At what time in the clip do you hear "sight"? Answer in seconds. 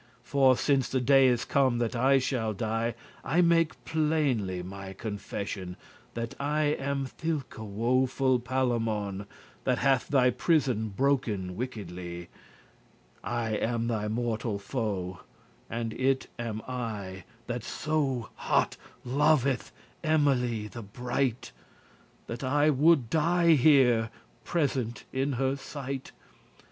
25.55-26.11